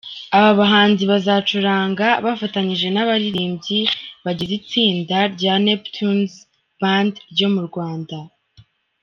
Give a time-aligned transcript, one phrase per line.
[0.37, 3.79] Aba bahanzi bazacuranga bafatanyije n’abaririmbyi
[4.25, 6.33] bagize itsinda rya Neptunez
[6.79, 8.17] Band ryo mu Rwanda.